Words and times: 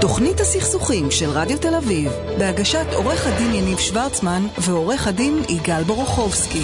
תוכנית 0.00 0.40
הסכסוכים 0.40 1.10
של 1.10 1.30
רדיו 1.30 1.58
תל 1.58 1.74
אביב, 1.74 2.10
בהגשת 2.38 2.86
עורך 2.94 3.26
הדין 3.26 3.54
יניב 3.54 3.78
שוורצמן 3.78 4.42
ועורך 4.58 5.06
הדין 5.06 5.34
יגאל 5.48 5.82
בורוכובסקי. 5.82 6.62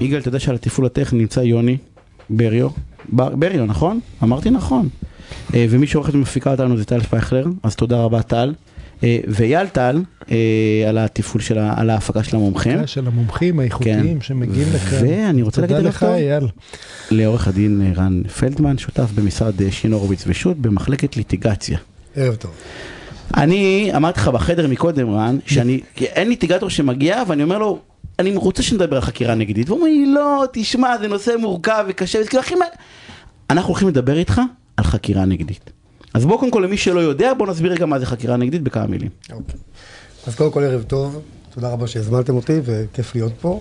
יגאל, 0.00 0.20
אתה 0.20 0.28
יודע 0.28 0.38
שעל 0.40 0.54
התפעול 0.54 0.86
הטכני 0.86 1.18
נמצא 1.18 1.40
יוני 1.40 1.76
בריו? 2.30 2.68
בר, 3.08 3.36
בריו, 3.36 3.66
נכון? 3.66 4.00
אמרתי 4.22 4.50
נכון. 4.50 4.88
אה, 5.54 5.66
ומי 5.70 5.86
שעורכת 5.86 6.14
ומפיקה 6.14 6.50
אותנו 6.50 6.76
זה 6.76 6.84
טל 6.84 7.00
פייכלר, 7.00 7.44
אז 7.62 7.76
תודה 7.76 7.96
רבה 7.96 8.22
טל. 8.22 8.54
אה, 9.04 9.18
ואייל 9.28 9.66
טל, 9.66 10.02
אה, 10.30 10.36
על 10.88 10.98
התפעול 10.98 11.40
של, 11.42 11.58
ה- 11.58 11.74
על 11.76 11.90
ההפקה 11.90 12.22
של 12.22 12.36
המומחים. 12.36 12.86
של 12.86 13.06
המומחים 13.06 13.60
האיכותיים 13.60 14.20
שמגיעים 14.20 14.68
לכאן. 14.74 14.98
ואני 15.08 15.42
רוצה 15.42 15.60
להגיד 15.60 15.76
תודה 15.76 15.88
לך. 15.88 16.02
אייל. 16.02 16.44
לעורך 17.10 17.48
הדין 17.48 17.92
רן 17.96 18.22
פלדמן, 18.38 18.78
שותף 18.78 19.10
במשרד 19.14 19.70
שין 19.70 19.92
הורוביץ 19.92 20.24
ושות' 20.26 20.56
במחלקת 20.56 21.16
ליטיגציה. 21.16 21.78
ערב 22.16 22.34
טוב. 22.34 22.50
אני 23.36 23.90
אמרתי 23.96 24.20
לך 24.20 24.28
בחדר 24.28 24.66
מקודם 24.66 25.10
רן, 25.10 25.38
שאני, 25.46 25.80
אין 26.00 26.28
ליטיגטור 26.28 26.70
שמגיע 26.70 27.22
ואני 27.28 27.42
אומר 27.42 27.58
לו, 27.58 27.78
אני 28.18 28.36
רוצה 28.36 28.62
שנדבר 28.62 28.96
על 28.96 29.02
חקירה 29.02 29.34
נגדית, 29.34 29.68
והוא 29.68 29.78
אומר 29.78 29.88
לי 29.90 30.06
לא, 30.06 30.44
תשמע 30.52 30.98
זה 30.98 31.08
נושא 31.08 31.34
מורכב 31.38 31.84
וקשה, 31.88 32.18
וזה 32.18 32.28
כאילו 32.28 32.42
הכי. 32.42 32.54
אנחנו 33.50 33.68
הולכים 33.68 33.88
לדבר 33.88 34.18
איתך 34.18 34.40
על 34.76 34.84
חקירה 34.84 35.24
נגדית. 35.24 35.70
אז 36.14 36.24
בוא 36.24 36.38
קודם 36.38 36.50
כל 36.50 36.60
למי 36.64 36.76
שלא 36.76 37.00
יודע, 37.00 37.34
בוא 37.34 37.46
נסביר 37.46 37.72
רגע 37.72 37.86
מה 37.86 37.98
זה 37.98 38.06
חקירה 38.06 38.36
נגדית 38.36 38.62
בכמה 38.62 38.86
מילים. 38.86 39.10
אוקיי. 39.32 39.60
אז 40.26 40.34
קודם 40.34 40.50
כל 40.50 40.62
ערב 40.62 40.82
טוב, 40.82 41.22
תודה 41.54 41.68
רבה 41.68 41.86
שהזמנתם 41.86 42.36
אותי 42.36 42.60
וכיף 42.64 43.14
להיות 43.14 43.32
פה. 43.40 43.60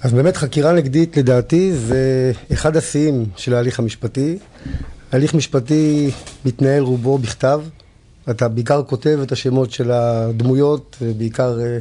אז 0.00 0.12
באמת 0.12 0.36
חקירה 0.36 0.72
נגדית 0.72 1.16
לדעתי 1.16 1.72
זה 1.72 2.32
אחד 2.52 2.76
השיאים 2.76 3.24
של 3.36 3.54
ההליך 3.54 3.78
המשפטי. 3.78 4.38
הליך 5.12 5.34
משפטי 5.34 6.10
מתנהל 6.44 6.82
רובו 6.82 7.18
בכתב. 7.18 7.60
אתה 8.30 8.48
בעיקר 8.48 8.82
כותב 8.82 9.18
את 9.22 9.32
השמות 9.32 9.70
של 9.70 9.90
הדמויות, 9.90 10.96
בעיקר 11.16 11.60
אה, 11.60 11.78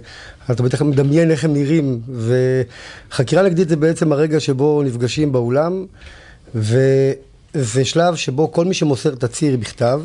אתה 0.52 0.64
בטח 0.64 0.82
מדמיין 0.82 1.32
איך 1.32 1.46
הם 1.46 1.54
נראים, 1.54 2.02
וחקירה 3.10 3.44
נגדית 3.44 3.70
זה 3.70 3.76
בעצם 3.76 4.12
הרגע 4.12 4.40
שבו 4.40 4.84
נפגשים 4.84 5.32
באולם, 5.32 5.86
וזה 6.56 7.86
שלב 7.86 8.16
שבו 8.16 8.52
כל 8.52 8.66
מי 8.66 8.74
שמוסר 8.74 9.16
תצהיר 9.16 9.58
בכתב, 9.58 10.02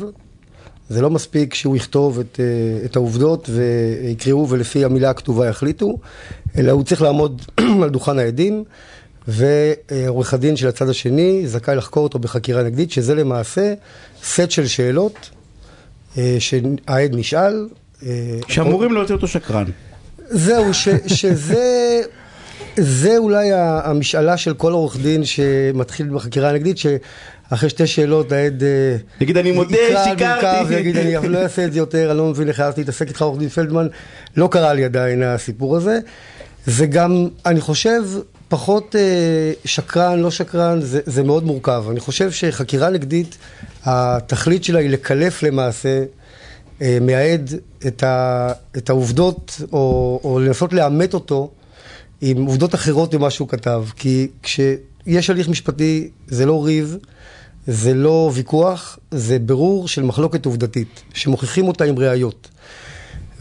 זה 0.89 1.01
לא 1.01 1.09
מספיק 1.09 1.53
שהוא 1.53 1.75
יכתוב 1.75 2.19
את, 2.19 2.39
אה, 2.39 2.85
את 2.85 2.95
העובדות 2.95 3.49
ויקראו 3.49 4.49
ולפי 4.49 4.85
המילה 4.85 5.09
הכתובה 5.09 5.47
יחליטו, 5.47 5.97
אלא 6.57 6.71
הוא 6.71 6.83
צריך 6.83 7.01
לעמוד 7.01 7.41
על 7.83 7.89
דוכן 7.89 8.19
העדים, 8.19 8.63
ועורך 9.27 10.33
הדין 10.33 10.55
של 10.55 10.67
הצד 10.67 10.89
השני 10.89 11.47
זכאי 11.47 11.75
לחקור 11.75 12.03
אותו 12.03 12.19
בחקירה 12.19 12.63
נגדית, 12.63 12.91
שזה 12.91 13.15
למעשה 13.15 13.73
סט 14.23 14.51
של 14.51 14.67
שאלות 14.67 15.29
אה, 16.17 16.35
שהעד 16.39 17.15
נשאל. 17.15 17.67
אה, 18.05 18.09
שאמורים 18.47 18.93
להוציא 18.93 19.15
אותו 19.15 19.27
שקרן. 19.27 19.65
זהו, 20.29 20.73
ש, 20.73 20.89
שזה 21.07 22.01
זה 22.77 23.17
אולי 23.17 23.49
המשאלה 23.53 24.37
של 24.37 24.53
כל 24.53 24.71
עורך 24.71 24.97
דין 24.97 25.25
שמתחיל 25.25 26.09
בחקירה 26.13 26.49
הנגדית, 26.49 26.77
שאחרי 26.77 27.69
שתי 27.69 27.87
שאלות 27.87 28.31
העד 28.31 28.63
אה, 28.63 28.97
יגיד, 29.21 29.37
"אני 29.37 29.51
מודה, 29.51 29.77
שיקרתי." 30.03 30.63
ויגיד 30.67 30.97
אני 30.97 31.29
לא 31.29 31.37
אעשה 31.37 31.65
את 31.65 31.73
זה 31.73 31.79
יותר, 31.79 32.09
אני 32.11 32.17
לא 32.17 32.25
מבין 32.25 32.47
איך 32.47 32.59
אהבתי 32.59 32.81
להתעסק 32.81 33.07
איתך 33.07 33.21
עורך 33.21 33.39
דין 33.39 33.49
פלדמן, 33.49 33.87
לא 34.37 34.47
קרה 34.51 34.73
לי 34.73 34.85
עדיין 34.85 35.23
הסיפור 35.23 35.77
הזה. 35.77 35.99
זה 36.65 36.85
גם, 36.85 37.27
אני 37.45 37.61
חושב, 37.61 38.01
פחות 38.49 38.95
אה, 38.95 39.51
שקרן, 39.65 40.19
לא 40.19 40.31
שקרן, 40.31 40.81
זה, 40.81 40.99
זה 41.05 41.23
מאוד 41.23 41.43
מורכב. 41.43 41.85
אני 41.91 41.99
חושב 41.99 42.31
שחקירה 42.31 42.89
נגדית, 42.89 43.37
התכלית 43.83 44.63
שלה 44.63 44.79
היא 44.79 44.89
לקלף 44.89 45.43
למעשה 45.43 46.03
אה, 46.81 46.97
מהעד 47.01 47.53
את, 47.87 48.03
ה, 48.03 48.51
את 48.77 48.89
העובדות, 48.89 49.61
או, 49.73 50.19
או 50.23 50.39
לנסות 50.39 50.73
לאמת 50.73 51.13
אותו 51.13 51.51
עם 52.21 52.45
עובדות 52.45 52.75
אחרות 52.75 53.15
ממה 53.15 53.29
שהוא 53.29 53.47
כתב. 53.47 53.85
כי 53.95 54.27
כשיש 54.43 55.29
הליך 55.29 55.49
משפטי, 55.49 56.09
זה 56.27 56.45
לא 56.45 56.65
ריב, 56.65 56.97
זה 57.67 57.93
לא 57.93 58.31
ויכוח, 58.33 58.99
זה 59.11 59.39
ברור 59.39 59.87
של 59.87 60.03
מחלוקת 60.03 60.45
עובדתית, 60.45 61.03
שמוכיחים 61.13 61.67
אותה 61.67 61.83
עם 61.83 61.99
ראיות. 61.99 62.49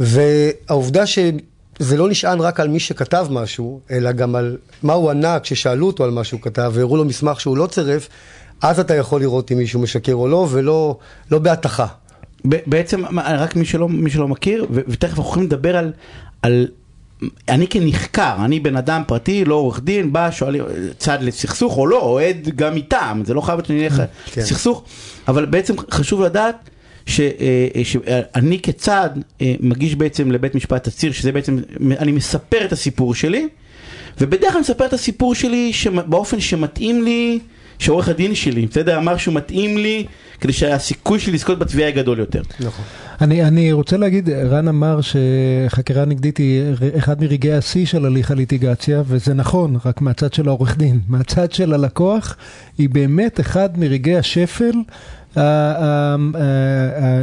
והעובדה 0.00 1.06
שזה 1.78 1.96
לא 1.96 2.08
נשען 2.08 2.40
רק 2.40 2.60
על 2.60 2.68
מי 2.68 2.80
שכתב 2.80 3.26
משהו, 3.30 3.80
אלא 3.90 4.12
גם 4.12 4.34
על 4.34 4.56
מה 4.82 4.92
הוא 4.92 5.10
ענה 5.10 5.40
כששאלו 5.40 5.86
אותו 5.86 6.04
על 6.04 6.10
מה 6.10 6.24
שהוא 6.24 6.40
כתב, 6.40 6.70
והראו 6.74 6.96
לו 6.96 7.04
מסמך 7.04 7.40
שהוא 7.40 7.56
לא 7.56 7.66
צירף, 7.66 8.08
אז 8.62 8.80
אתה 8.80 8.94
יכול 8.94 9.20
לראות 9.20 9.52
אם 9.52 9.58
מישהו 9.58 9.80
משקר 9.80 10.14
או 10.14 10.28
לא, 10.28 10.48
ולא 10.50 10.98
לא 11.30 11.38
בהתכה. 11.38 11.86
בעצם 12.44 13.04
רק 13.16 13.56
מי 13.56 13.64
שלא, 13.64 13.88
מי 13.88 14.10
שלא 14.10 14.28
מכיר, 14.28 14.66
ותכף 14.70 15.10
אנחנו 15.10 15.22
יכולים 15.22 15.46
לדבר 15.46 15.76
על, 15.76 15.92
על, 16.42 16.68
אני 17.48 17.68
כנחקר, 17.68 18.36
אני 18.44 18.60
בן 18.60 18.76
אדם 18.76 19.02
פרטי, 19.06 19.44
לא 19.44 19.54
עורך 19.54 19.80
דין, 19.80 20.12
בא, 20.12 20.30
שואלים, 20.30 20.64
צד 20.98 21.18
לסכסוך 21.20 21.78
או 21.78 21.86
לא, 21.86 22.00
אוהד 22.02 22.48
גם 22.56 22.74
מטעם, 22.74 23.24
זה 23.24 23.34
לא 23.34 23.40
חייב 23.40 23.56
להיות 23.56 23.66
שאני 23.66 23.84
אלך 23.84 24.02
כן. 24.24 24.42
סכסוך, 24.42 24.84
אבל 25.28 25.44
בעצם 25.44 25.74
חשוב 25.90 26.22
לדעת 26.22 26.70
שאני 27.06 28.58
כצד 28.62 29.10
אה, 29.40 29.54
מגיש 29.60 29.94
בעצם 29.94 30.32
לבית 30.32 30.54
משפט 30.54 30.88
תצהיר, 30.88 31.12
שזה 31.12 31.32
בעצם, 31.32 31.58
אני 31.98 32.12
מספר 32.12 32.64
את 32.64 32.72
הסיפור 32.72 33.14
שלי, 33.14 33.48
ובדרך 34.20 34.40
כלל 34.40 34.50
אני 34.50 34.60
מספר 34.60 34.86
את 34.86 34.92
הסיפור 34.92 35.34
שלי 35.34 35.72
באופן 36.06 36.40
שמתאים 36.40 37.04
לי, 37.04 37.38
שעורך 37.78 38.08
הדין 38.08 38.34
שלי, 38.34 38.66
בסדר, 38.66 38.98
אמר 38.98 39.16
שהוא 39.16 39.34
מתאים 39.34 39.78
לי, 39.78 40.04
כדי 40.40 40.52
שהסיכוי 40.52 41.20
שלי 41.20 41.32
לזכות 41.32 41.58
בתביעה 41.58 41.88
יהיה 41.88 42.02
גדול 42.02 42.18
יותר. 42.18 42.42
נכון. 42.60 42.84
אני, 43.20 43.44
אני 43.44 43.72
רוצה 43.72 43.96
להגיד, 43.96 44.30
רן 44.30 44.68
אמר 44.68 45.00
שחקירה 45.00 46.04
נגדית 46.04 46.36
היא 46.36 46.62
אחד 46.98 47.20
מרגעי 47.20 47.52
השיא 47.52 47.86
של 47.86 48.06
הליך 48.06 48.30
הליטיגציה, 48.30 49.02
וזה 49.06 49.34
נכון, 49.34 49.76
רק 49.84 50.00
מהצד 50.00 50.32
של 50.32 50.48
העורך 50.48 50.78
דין. 50.78 51.00
מהצד 51.08 51.52
של 51.52 51.74
הלקוח, 51.74 52.36
היא 52.78 52.88
באמת 52.88 53.40
אחד 53.40 53.78
מרגעי 53.78 54.16
השפל. 54.16 54.72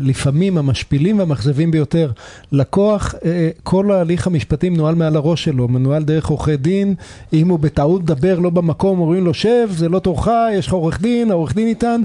לפעמים 0.01 0.57
המשפילים 0.57 1.19
והמאכזבים 1.19 1.72
ביותר. 1.72 2.12
לקוח, 2.51 3.16
אה, 3.25 3.50
כל 3.63 3.91
ההליך 3.91 4.28
המשפטי 4.28 4.69
מנוהל 4.69 4.96
מעל 4.96 5.16
הראש 5.16 5.44
שלו, 5.44 5.68
מנוהל 5.68 6.03
דרך 6.03 6.28
עורכי 6.28 6.57
דין, 6.57 6.96
אם 7.34 7.50
הוא 7.50 7.59
בטעות 7.59 8.01
מדבר 8.01 8.40
לא 8.40 8.50
במקום, 8.50 9.00
אומרים 9.00 9.25
לו 9.25 9.34
שב, 9.34 9.68
זה 9.72 9.90
לא 9.90 10.00
תורך, 10.00 10.28
יש 10.53 10.68
לך 10.68 10.74
עורך 10.74 11.01
דין, 11.01 11.31
העורך 11.31 11.56
דין 11.56 11.68
איתן, 11.68 12.01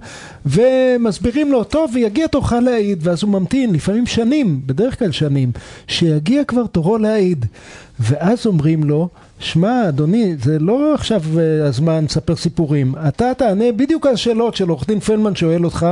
ומסבירים 0.47 1.53
לו, 1.53 1.65
טוב, 1.65 1.91
ויגיע 1.95 2.27
תורך 2.27 2.53
להעיד, 2.53 2.99
ואז 3.03 3.23
הוא 3.23 3.31
ממתין, 3.31 3.75
לפעמים 3.75 4.07
שנים, 4.07 4.61
בדרך 4.67 4.99
כלל 4.99 5.13
שנים, 5.13 5.51
שיגיע 5.87 6.45
כבר 6.45 6.67
תורו 6.67 6.99
להעיד. 6.99 7.47
ואז 8.01 8.47
אומרים 8.47 8.85
לו, 8.85 9.09
שמע, 9.41 9.89
אדוני, 9.89 10.37
זה 10.43 10.59
לא 10.59 10.95
עכשיו 10.95 11.23
אה, 11.39 11.67
הזמן 11.67 12.05
לספר 12.05 12.37
סיפורים. 12.37 12.95
אתה 13.09 13.33
תענה 13.39 13.73
בדיוק 13.73 14.07
על 14.07 14.15
השאלות 14.15 14.57
של 14.57 14.69
עורך 14.69 14.87
דין 14.87 15.01
פלמן 15.01 15.35
שואל 15.35 15.65
אותך, 15.65 15.87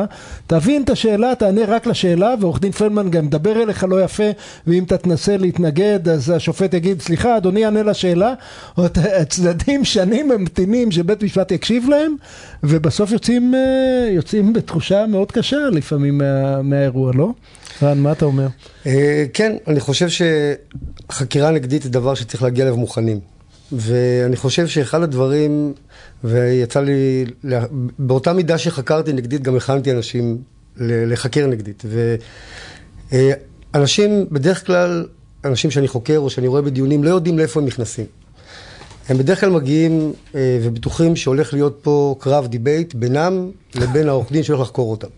תבין 0.47 0.83
את 0.83 0.91
השאלה, 0.91 1.34
תענה 1.34 1.61
רק 1.67 1.87
לשאלה, 1.87 2.34
ועורך 2.41 2.61
דין 2.61 2.73
פלמן 2.73 3.11
גם 3.11 3.25
ידבר 3.25 3.62
אליך 3.62 3.84
לא 3.89 4.03
יפה, 4.03 4.31
ואם 4.67 4.84
אתה 4.84 4.99
תנסה 4.99 5.37
להתנגד, 5.37 6.09
אז 6.09 6.31
השופט 6.31 6.75
יגיד, 6.75 7.03
סליחה, 7.03 7.37
אדוני 7.37 7.61
יענה 7.61 7.83
לשאלה. 7.83 8.34
הצדדים 8.97 9.84
שנים 9.84 10.28
ממתינים 10.28 10.91
שבית 10.91 11.23
משפט 11.23 11.53
יקשיב 11.53 11.89
להם, 11.89 12.17
ובסוף 12.63 13.13
יוצאים, 13.13 13.55
אה, 13.55 14.09
יוצאים 14.11 14.53
בתחושה 14.53 15.07
מאוד 15.07 15.33
קשה 15.33 15.69
לפעמים 15.73 16.19
מה, 16.19 16.63
מהאירוע, 16.63 17.13
לא? 17.15 17.33
רן, 17.83 17.99
מה 17.99 18.13
אתה 18.13 18.25
אומר? 18.25 18.47
אה, 18.87 19.25
כן, 19.34 19.57
אני 19.67 19.81
חושב 19.81 20.07
שחקירה 21.11 21.51
נגדית 21.51 21.83
זה 21.83 21.91
דבר 21.91 22.15
שצריך 22.15 22.43
להגיע 22.43 22.65
אליו 22.65 22.77
מוכנים. 22.77 23.35
ואני 23.72 24.37
חושב 24.37 24.66
שאחד 24.66 25.03
הדברים, 25.03 25.75
ויצא 26.25 26.81
לי, 26.81 27.25
באותה 27.99 28.32
מידה 28.32 28.59
שחקרתי 28.59 29.12
נגדית, 29.12 29.43
גם 29.43 29.56
הכנתי 29.56 29.93
אנשים 29.93 30.38
לחקר 30.77 31.47
נגדית. 31.47 31.84
ואנשים, 33.74 34.27
בדרך 34.30 34.66
כלל, 34.66 35.07
אנשים 35.45 35.71
שאני 35.71 35.89
חוקר 35.89 36.18
או 36.18 36.30
שאני 36.30 36.47
רואה 36.47 36.63
בדיונים, 36.63 37.04
לא 37.04 37.10
יודעים 37.10 37.39
לאיפה 37.39 37.60
הם 37.60 37.66
נכנסים. 37.66 38.07
הם 39.09 39.18
בדרך 39.18 39.41
כלל 39.41 39.51
מגיעים 39.51 40.13
אה, 40.34 40.59
ובטוחים 40.63 41.16
שהולך 41.16 41.53
להיות 41.53 41.78
פה 41.83 42.16
קרב 42.18 42.47
debate 42.47 42.95
בינם 42.95 43.51
לבין 43.74 44.09
העורך 44.09 44.33
דין 44.33 44.42
שהולך 44.42 44.60
לחקור 44.60 44.91
אותם. 44.91 45.09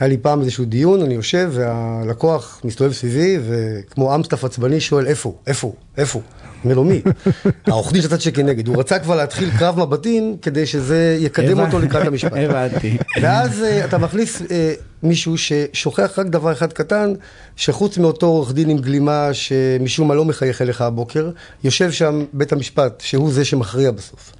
היה 0.00 0.08
לי 0.08 0.16
פעם 0.16 0.40
איזשהו 0.40 0.64
דיון, 0.64 1.02
אני 1.02 1.14
יושב 1.14 1.50
והלקוח 1.52 2.60
מסתובב 2.64 2.92
סביבי 2.92 3.38
וכמו 3.46 4.14
אמסטף 4.14 4.44
עצבני 4.44 4.80
שואל 4.80 5.06
איפה, 5.06 5.28
הוא? 5.28 5.36
איפה, 5.46 5.66
הוא? 5.66 5.74
איפה? 5.96 6.18
הוא?" 6.18 6.22
אומר 6.64 6.74
לו 6.74 6.84
מי? 6.84 7.02
העורך 7.66 7.92
דין 7.92 8.02
של 8.02 8.08
הצד 8.08 8.20
שכנגד. 8.20 8.68
הוא 8.68 8.76
רצה 8.80 8.98
כבר 8.98 9.16
להתחיל 9.16 9.50
קרב 9.58 9.78
מבטים 9.80 10.36
כדי 10.42 10.66
שזה 10.66 11.16
יקדם 11.20 11.60
אותו 11.60 11.78
לקראת 11.78 12.06
המשפט. 12.06 12.32
הבנתי. 12.48 12.96
ואז 13.22 13.62
אה, 13.62 13.84
אתה 13.84 13.98
מכניס 13.98 14.42
אה, 14.50 14.72
מישהו 15.02 15.34
ששוכח 15.38 16.18
רק 16.18 16.26
דבר 16.26 16.52
אחד 16.52 16.72
קטן, 16.72 17.12
שחוץ 17.56 17.98
מאותו 17.98 18.26
עורך 18.26 18.52
דין 18.52 18.70
עם 18.70 18.78
גלימה 18.78 19.28
שמשום 19.32 20.08
מה 20.08 20.14
לא 20.14 20.24
מחייך 20.24 20.62
אליך 20.62 20.80
הבוקר, 20.80 21.30
יושב 21.64 21.92
שם 21.92 22.24
בית 22.32 22.52
המשפט, 22.52 23.00
שהוא 23.00 23.32
זה 23.32 23.44
שמכריע 23.44 23.90
בסוף. 23.90 24.32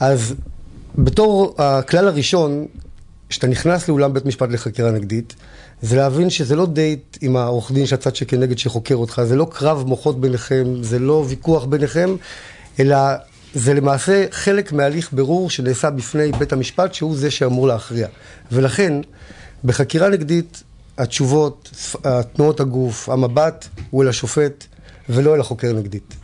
אז 0.00 0.34
בתור 0.98 1.54
הכלל 1.58 2.08
הראשון, 2.08 2.66
כשאתה 3.34 3.46
נכנס 3.46 3.88
לאולם 3.88 4.12
בית 4.12 4.26
משפט 4.26 4.50
לחקירה 4.50 4.90
נגדית, 4.90 5.34
זה 5.82 5.96
להבין 5.96 6.30
שזה 6.30 6.56
לא 6.56 6.66
דייט 6.66 7.18
עם 7.20 7.36
העורך 7.36 7.72
דין 7.72 7.86
של 7.86 7.94
הצד 7.94 8.16
שכנגד 8.16 8.58
שחוקר 8.58 8.94
אותך, 8.94 9.22
זה 9.24 9.36
לא 9.36 9.46
קרב 9.50 9.84
מוחות 9.86 10.20
ביניכם, 10.20 10.64
זה 10.82 10.98
לא 10.98 11.24
ויכוח 11.28 11.64
ביניכם, 11.64 12.16
אלא 12.80 12.96
זה 13.54 13.74
למעשה 13.74 14.26
חלק 14.30 14.72
מהליך 14.72 15.12
בירור 15.12 15.50
שנעשה 15.50 15.90
בפני 15.90 16.32
בית 16.38 16.52
המשפט, 16.52 16.94
שהוא 16.94 17.16
זה 17.16 17.30
שאמור 17.30 17.66
להכריע. 17.66 18.08
ולכן, 18.52 18.92
בחקירה 19.64 20.08
נגדית, 20.08 20.62
התשובות, 20.98 21.70
תנועות 22.32 22.60
הגוף, 22.60 23.08
המבט, 23.08 23.68
הוא 23.90 24.02
אל 24.02 24.08
השופט 24.08 24.64
ולא 25.08 25.34
אל 25.34 25.40
החוקר 25.40 25.72
נגדית. 25.72 26.14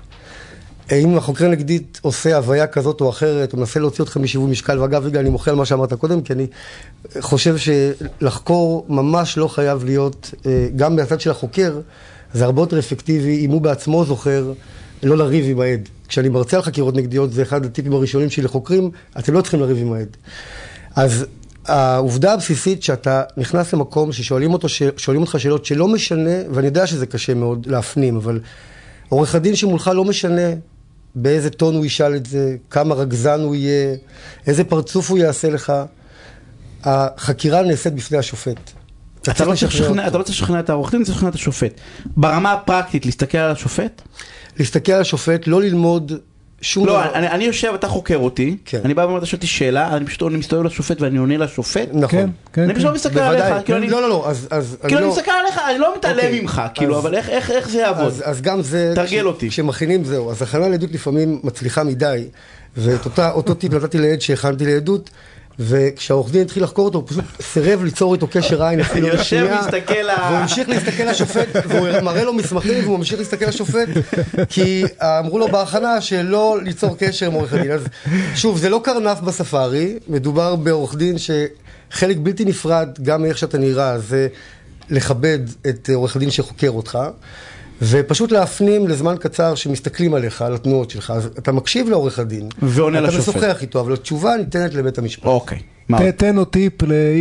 אם 0.93 1.17
החוקר 1.17 1.49
נגדית 1.49 2.01
עושה 2.03 2.37
הוויה 2.37 2.67
כזאת 2.67 3.01
או 3.01 3.11
אחרת, 3.11 3.53
הוא 3.53 3.61
מנסה 3.61 3.81
להוציא 3.81 4.05
אותך 4.05 4.17
משיווי 4.17 4.51
משקל, 4.51 4.79
ואגב, 4.79 5.07
יגאל, 5.07 5.21
אני 5.21 5.31
מוחה 5.31 5.51
על 5.51 5.57
מה 5.57 5.65
שאמרת 5.65 5.93
קודם, 5.93 6.21
כי 6.21 6.33
אני 6.33 6.47
חושב 7.21 7.57
שלחקור 7.57 8.87
ממש 8.89 9.39
לא 9.39 9.49
חייב 9.49 9.85
להיות, 9.85 10.35
אה, 10.47 10.69
גם 10.77 10.97
מהצד 10.97 11.21
של 11.21 11.31
החוקר, 11.31 11.81
זה 12.35 12.45
הרבה 12.45 12.63
יותר 12.63 12.79
אפקטיבי 12.79 13.45
אם 13.45 13.51
הוא 13.51 13.61
בעצמו 13.61 14.05
זוכר 14.05 14.53
לא 15.03 15.17
לריב 15.17 15.45
עם 15.49 15.61
העד. 15.61 15.89
כשאני 16.09 16.29
מרצה 16.29 16.57
על 16.57 16.63
חקירות 16.63 16.97
נגדיות, 16.97 17.33
זה 17.33 17.43
אחד 17.43 17.65
הטיפים 17.65 17.93
הראשונים 17.93 18.31
שלי 18.31 18.45
לחוקרים, 18.45 18.91
אתם 19.19 19.35
לא 19.35 19.41
צריכים 19.41 19.61
לריב 19.61 19.79
עם 19.79 19.93
העד. 19.93 20.17
אז 20.97 21.27
העובדה 21.67 22.33
הבסיסית 22.33 22.83
שאתה 22.83 23.23
נכנס 23.37 23.73
למקום 23.73 24.13
ששואלים 24.13 24.53
אותו, 24.53 24.69
שואלים 24.97 25.23
אותך 25.23 25.41
שאלות 25.41 25.65
שלא 25.65 25.89
משנה, 25.89 26.31
ואני 26.51 26.67
יודע 26.67 26.87
שזה 26.87 27.07
קשה 27.07 27.35
מאוד 27.35 27.67
להפנים, 27.67 28.17
אבל 28.17 28.41
עורך 29.09 29.35
הדין 29.35 29.57
שמולך 29.57 29.91
לא 29.95 30.05
משנה 30.05 30.51
באיזה 31.15 31.51
טון 31.51 31.75
הוא 31.77 31.87
ישאל 31.87 32.17
את 32.17 32.27
זה, 32.27 32.57
כמה 32.71 32.95
רגזן 32.95 33.41
הוא 33.41 33.55
יהיה, 33.55 33.97
איזה 34.47 34.65
פרצוף 34.65 35.11
הוא 35.11 35.19
יעשה 35.19 35.51
לך. 35.51 35.73
החקירה 36.85 37.63
נעשית 37.63 37.95
בפני 37.95 38.19
השופט. 38.19 38.71
אתה 39.23 39.45
לא 39.45 39.55
צריך 39.55 39.75
לשכנע 40.29 40.61
את 40.61 40.71
העורך 40.71 40.91
דין, 40.91 41.03
אתה 41.03 41.07
צריך 41.07 41.17
לשכנע 41.17 41.29
את 41.31 41.35
השופט. 41.35 41.73
ברמה 42.07 42.53
הפרקטית, 42.53 43.07
להסתכל 43.07 43.39
על 43.39 43.51
השופט? 43.51 44.03
להסתכל 44.59 44.93
על 44.93 45.01
השופט, 45.01 45.47
לא 45.47 45.63
ללמוד 45.63 46.13
שום 46.63 46.87
לא, 46.87 46.93
דבר. 46.93 47.15
אני, 47.15 47.29
אני 47.29 47.45
יושב, 47.45 47.73
אתה 47.75 47.89
חוקר 47.89 48.17
אותי, 48.17 48.57
כן. 48.65 48.81
אני 48.85 48.95
בא 48.95 49.03
ואומר, 49.03 49.19
אתה 49.19 49.27
שואל 49.27 49.39
אותי 49.39 49.47
שאלה, 49.47 49.97
אני 49.97 50.07
פשוט 50.07 50.23
מסתובב 50.23 50.63
לשופט 50.63 51.01
ואני 51.01 51.19
עונה 51.19 51.37
לשופט. 51.37 51.89
נכון. 51.93 52.09
כן, 52.09 52.29
כן, 52.53 52.63
אני 52.63 52.75
פשוט 52.75 52.87
לא 52.87 52.95
מסתכל 52.95 53.19
עליך. 53.19 53.45
כאילו 53.45 53.65
כן. 53.65 53.75
אני, 53.75 53.91
לא, 53.91 54.03
לא, 54.03 54.09
לא, 54.09 54.29
אז... 54.29 54.49
אז 54.51 54.77
כאילו 54.81 54.99
אני, 54.99 55.07
לא... 55.07 55.13
מסתכל 55.13 55.31
עליך, 55.31 55.61
אני 55.71 55.79
לא 55.79 55.95
מתעלם 55.97 56.17
אוקיי, 56.17 56.41
ממך, 56.41 56.63
כאילו, 56.75 56.99
אז, 56.99 57.05
אבל 57.05 57.15
איך, 57.15 57.29
איך, 57.29 57.51
איך 57.51 57.69
זה 57.69 57.79
יעבוד? 57.79 58.07
אז, 58.07 58.23
אז 58.27 58.43
גם 58.43 58.63
זה... 58.63 58.93
תרגל 58.95 59.27
אותי. 59.27 59.49
כשמכינים 59.49 60.05
זהו, 60.05 60.31
אז 60.31 60.43
הכנה 60.43 60.69
לעדות 60.69 60.91
לפעמים 60.93 61.41
מצליחה 61.45 61.85
מדי, 61.85 62.25
ואת 62.77 63.19
אותו 63.19 63.55
טיפ 63.55 63.73
נתתי 63.73 63.99
לעד 63.99 64.21
שהכנתי 64.21 64.67
לעדות. 64.67 65.11
וכשהעורך 65.61 66.33
דין 66.33 66.43
התחיל 66.43 66.63
לחקור 66.63 66.85
אותו, 66.85 66.99
הוא 66.99 67.09
פשוט 67.09 67.25
סירב 67.41 67.85
ליצור 67.85 68.15
איתו 68.15 68.27
קשר 68.31 68.63
עין 68.63 68.81
אפילו 68.81 69.09
לשנייה. 69.09 69.45
יושב, 69.45 69.59
מסתכל 69.67 69.93
והוא 69.93 70.37
המשיך 70.37 70.69
להסתכל 70.69 71.03
לשופט, 71.03 71.49
והוא 71.69 72.01
מראה 72.03 72.25
לו 72.25 72.33
מסמכים, 72.33 72.85
והוא 72.85 72.99
ממשיך 72.99 73.19
להסתכל 73.19 73.45
לשופט, 73.45 73.89
כי 74.49 74.85
אמרו 75.01 75.39
לו 75.39 75.49
בהכנה 75.49 76.01
שלא 76.01 76.59
ליצור 76.63 76.97
קשר 76.99 77.27
עם 77.27 77.33
עורך 77.33 77.53
הדין. 77.53 77.71
אז 77.73 77.85
שוב, 78.35 78.59
זה 78.59 78.69
לא 78.69 78.81
קרנף 78.85 79.21
בספארי, 79.21 79.99
מדובר 80.09 80.57
בעורך 80.57 80.95
דין 80.95 81.17
שחלק 81.19 82.17
בלתי 82.17 82.45
נפרד, 82.45 82.89
גם 83.03 83.23
מאיך 83.23 83.39
שאתה 83.39 83.59
נראה, 83.59 83.99
זה 83.99 84.29
לכבד 84.91 85.39
את 85.69 85.91
עורך 85.95 86.17
הדין 86.17 86.31
שחוקר 86.31 86.71
אותך. 86.71 86.99
ופשוט 87.83 88.33
להפנים 88.33 88.89
לזמן 88.89 89.15
קצר 89.21 89.55
שמסתכלים 89.55 90.15
עליך, 90.15 90.43
על 90.43 90.55
התנועות 90.55 90.91
שלך, 90.91 91.11
אז 91.17 91.27
אתה 91.39 91.53
מקשיב 91.53 91.89
לעורך 91.89 92.19
הדין, 92.19 92.49
ועונה 92.63 93.01
לשופט. 93.01 93.29
אתה 93.29 93.39
משוחח 93.39 93.63
איתו, 93.63 93.81
אבל 93.81 93.93
התשובה 93.93 94.37
ניתנת 94.37 94.75
לבית 94.75 94.99
המשפט. 94.99 95.25
אוקיי. 95.25 95.59
תן 96.17 96.37
לו 96.37 96.45
טיפ, 96.45 96.73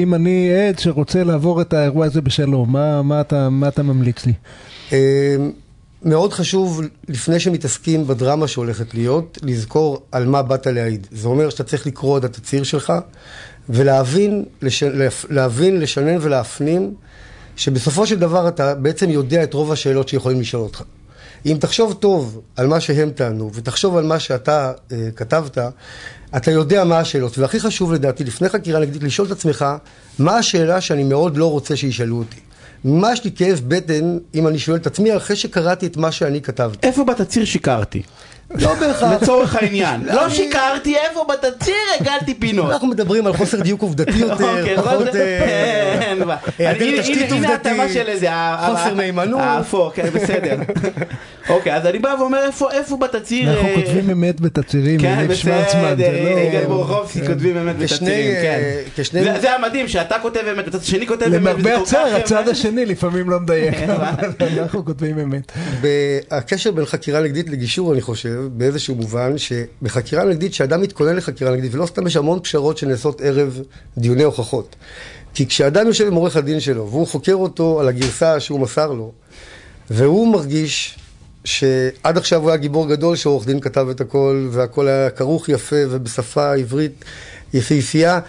אם 0.04 0.14
אני 0.14 0.50
עד 0.54 0.80
שרוצה 0.80 1.24
לעבור 1.24 1.62
את 1.62 1.74
האירוע 1.74 2.06
הזה 2.06 2.22
בשלום, 2.22 2.72
מה, 2.72 3.02
מה, 3.02 3.22
אתה, 3.22 3.50
מה 3.50 3.68
אתה 3.68 3.84
ממליץ 3.84 4.26
לי? 4.26 4.34
אמ, 4.92 4.98
מאוד 6.04 6.34
חשוב, 6.34 6.82
לפני 7.08 7.40
שמתעסקים 7.40 8.08
בדרמה 8.08 8.48
שהולכת 8.48 8.94
להיות, 8.94 9.38
לזכור 9.44 10.02
על 10.12 10.26
מה 10.26 10.42
באת 10.42 10.68
להעיד. 10.68 11.08
זה 11.12 11.28
אומר 11.28 11.50
שאתה 11.50 11.64
צריך 11.64 11.88
לקרוא 11.88 12.18
את 12.18 12.24
התצהיר 12.24 12.64
שלך, 12.64 12.94
ולהבין, 13.70 14.46
לש... 14.62 14.84
להבין, 15.30 15.80
לשנן 15.80 16.18
ולהפנים 16.22 16.94
שבסופו 17.60 18.08
של 18.08 18.20
דבר 18.20 18.48
אתה 18.48 18.76
בעצם 18.76 19.10
יודע 19.10 19.44
את 19.44 19.54
רוב 19.54 19.72
השאלות 19.72 20.10
שיכולים 20.10 20.42
לשאול 20.42 20.64
אותך. 20.64 20.84
אם 21.46 21.58
תחשוב 21.60 21.94
טוב 21.94 22.42
על 22.56 22.68
מה 22.68 22.80
שהם 22.80 23.12
טענו, 23.12 23.52
ותחשוב 23.54 23.98
על 23.98 24.04
מה 24.04 24.20
שאתה 24.20 24.72
אה, 24.92 25.10
כתבת, 25.16 25.58
אתה 26.38 26.52
יודע 26.52 26.84
מה 26.84 27.00
השאלות. 27.00 27.38
והכי 27.38 27.60
חשוב 27.60 27.94
לדעתי, 27.94 28.24
לפני 28.24 28.50
חקירה 28.50 28.80
נגדית, 28.80 29.04
לשאול 29.04 29.28
את 29.28 29.32
עצמך, 29.32 29.66
מה 30.20 30.38
השאלה 30.38 30.82
שאני 30.82 31.04
מאוד 31.04 31.38
לא 31.38 31.52
רוצה 31.52 31.76
שישאלו 31.76 32.18
אותי. 32.18 32.40
מה 32.84 33.14
יש 33.14 33.24
לי 33.24 33.32
כאב 33.32 33.62
בטן 33.68 34.18
אם 34.36 34.48
אני 34.48 34.60
שואל 34.60 34.78
את 34.78 34.88
עצמי 34.88 35.18
אחרי 35.18 35.36
שקראתי 35.36 35.86
את 35.86 35.98
מה 35.98 36.12
שאני 36.12 36.42
כתבתי. 36.42 36.88
איפה 36.88 37.04
בתצהיר 37.04 37.46
שיקרתי? 37.46 38.02
לא 38.56 38.74
בהכרח. 38.74 39.22
לצורך 39.22 39.56
העניין. 39.56 40.01
לא 40.06 40.30
שיקרתי 40.30 40.96
איפה 40.98 41.25
בתצהיר, 41.30 41.75
הגלתי 42.00 42.34
פינות. 42.34 42.72
אנחנו 42.72 42.88
מדברים 42.88 43.28
על 43.28 43.34
חוסר 43.34 43.62
דיוק 43.62 43.81
עובדתי 43.81 44.18
יותר, 44.18 44.34
אוקיי, 44.34 44.78
פחות... 44.78 45.07
כן, 45.13 46.18
היעדר 46.57 47.01
תשתית 47.01 47.31
עובדתית, 47.31 47.72
חוסר 48.66 48.94
מהימנות. 48.96 49.42
האפור, 49.42 49.92
כן, 49.96 50.10
בסדר. 50.13 50.56
אוקיי, 51.50 51.75
אז 51.75 51.86
אני 51.86 52.00
בא 52.00 52.16
ואומר 52.19 52.40
איפה 52.72 52.98
בתצהיר... 52.98 53.50
אנחנו 53.50 53.69
כותבים 53.75 54.10
אמת 54.10 54.42
בתצהירים, 54.42 55.00
כן, 55.00 55.28
בסדר, 55.30 56.16
יגאל 56.48 56.66
בורחובסקי 56.66 57.28
כותבים 57.28 57.57
אמת 57.57 57.78
בתצהירים, 57.78 58.36
כן. 58.42 59.40
זה 59.42 59.56
המדהים, 59.56 59.88
שאתה 59.88 60.16
כותב 60.22 60.40
אמת, 60.54 60.68
הצד 60.68 60.80
השני 60.80 61.07
כותב 61.07 61.25
אמת. 61.25 61.34
למרבה 61.34 61.78
הצער, 61.78 62.16
הצד 62.16 62.48
השני 62.48 62.86
לפעמים 62.86 63.30
לא 63.30 63.40
מדייק, 63.40 63.75
אנחנו 64.60 64.86
כותבים 64.86 65.19
אמת. 65.19 65.52
הקשר 66.31 66.72
בין 66.72 66.86
חקירה 66.86 67.22
נגדית 67.22 67.50
לגישור, 67.50 67.94
אני 67.94 68.02
חושב, 68.02 68.39
באיזשהו 68.52 68.96
מובן 68.96 69.38
שבחקירה 69.38 70.24
נגדית, 70.24 70.54
שאדם 70.54 70.82
מתכונן 70.82 71.16
לחקירה 71.16 71.52
נגדית, 71.52 71.76
ולא 71.76 71.86
סתם 71.86 72.08
יש 72.08 72.16
המון 72.16 72.40
פשרות 72.44 72.78
שנעשות 72.78 73.22
ערב 73.22 73.60
דיוני 73.98 74.24
הוכחות. 74.24 74.76
כי 75.34 75.48
כשאדם 75.48 75.88
יושב 75.88 76.08
עם 76.08 76.14
עורך 76.14 76.36
הדין 76.36 76.60
שלו, 76.60 76.90
והוא 76.90 77.08
חוקר 77.08 77.36
אותו 77.36 77.80
על 77.80 77.88
הגרסה 77.88 78.40
שהוא 78.40 78.60
מסר 78.60 78.92
לו, 78.92 79.12
והוא 79.90 80.34
מרגיש 80.34 81.00
שעד 81.46 82.18
עכשיו 82.18 82.42
הוא 82.42 82.50
היה 82.50 82.58
גיבור 82.58 82.88
גדול 82.88 83.16
שעורך 83.16 83.46
דין 83.46 83.60
כתב 83.60 83.88
את 83.92 84.02
הכל, 84.02 84.48
והכל 84.52 84.88
היה 84.88 85.10
כרוך 85.10 85.50
יפה 85.50 85.76
ובשפה 85.90 86.54
עברית 86.54 87.06
יפהפייה, 87.54 88.20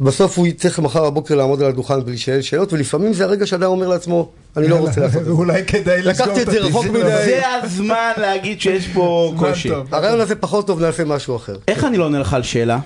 בסוף 0.00 0.38
הוא 0.38 0.46
צריך 0.56 0.78
מחר 0.78 1.10
בבוקר 1.10 1.34
לעמוד 1.34 1.62
על 1.62 1.68
הדוכן 1.68 1.94
ולהישאל 1.94 2.42
שאלות, 2.42 2.72
ולפעמים 2.72 3.12
זה 3.12 3.24
הרגע 3.24 3.46
שאדם 3.46 3.70
אומר 3.70 3.88
לעצמו, 3.88 4.30
אני 4.56 4.68
לא 4.68 4.76
רוצה 4.76 5.00
לעשות 5.00 5.20
את 5.20 5.24
זה. 5.26 5.30
אולי 5.30 5.64
כדאי 5.66 6.02
לסגור 6.02 6.40
את 6.40 6.50
זה 6.50 6.60
רחוק 6.60 6.86
מדי. 6.86 7.00
זה 7.24 7.42
הזמן 7.62 8.12
להגיד 8.16 8.60
שיש 8.60 8.88
פה 8.88 9.34
קושי. 9.38 9.70
הרעיון 9.92 10.20
הזה 10.20 10.34
פחות 10.36 10.66
טוב, 10.66 10.80
נעשה 10.80 11.04
משהו 11.04 11.36
אחר. 11.36 11.56
איך 11.68 11.84
אני 11.84 11.96
לא 11.96 12.04
עונה 12.04 12.18
לך 12.18 12.34
על 12.34 12.42
שאלה? 12.42 12.78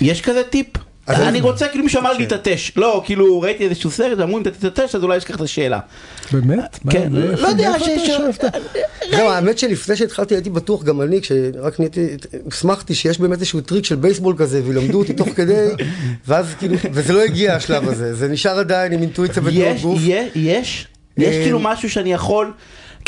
יש 0.00 0.22
כזה 0.22 0.42
טיפ? 0.50 0.66
אני 1.08 1.40
רוצה 1.40 1.68
כאילו 1.68 1.84
מישהו 1.84 2.00
אמר 2.00 2.12
לי 2.12 2.26
כן. 2.26 2.36
תתש, 2.36 2.72
לא 2.76 3.02
כאילו 3.04 3.40
ראיתי 3.40 3.64
איזשהו 3.64 3.90
סרט 3.90 4.20
אמרו 4.20 4.36
אם 4.36 4.42
אתה 4.42 4.50
תתש 4.50 4.94
אז 4.94 5.02
אולי 5.02 5.16
יש 5.16 5.24
לך 5.24 5.36
את 5.36 5.40
השאלה. 5.40 5.80
באמת? 6.32 6.78
כן, 6.90 7.12
לא 7.12 7.48
יודע, 7.48 7.72
זהו 9.10 9.28
האמת 9.28 9.58
שלפני 9.58 9.96
שהתחלתי 9.96 10.34
הייתי 10.34 10.50
בטוח 10.50 10.84
גם 10.84 11.02
אני 11.02 11.20
כשרק 11.20 11.80
נהייתי, 11.80 12.06
שמחתי 12.54 12.94
שיש 12.94 13.20
באמת 13.20 13.38
איזשהו 13.38 13.60
טריק 13.60 13.84
של 13.84 13.96
בייסבול 13.96 14.34
כזה 14.38 14.62
וילמדו 14.64 14.98
אותי 14.98 15.12
תוך 15.12 15.28
כדי 15.28 15.68
ואז 16.28 16.54
כאילו, 16.58 16.76
וזה 16.92 17.12
לא 17.12 17.22
הגיע 17.22 17.54
השלב 17.54 17.88
הזה, 17.88 18.14
זה 18.14 18.28
נשאר 18.28 18.58
עדיין 18.58 18.92
עם 18.92 19.02
אינטואיציה 19.02 19.42
ותנועות 19.44 19.80
גוף. 19.82 19.98
יש? 20.34 20.86
יש 21.16 21.34
אה, 21.36 21.42
כאילו 21.42 21.58
משהו 21.58 21.90
שאני 21.90 22.12
יכול, 22.12 22.52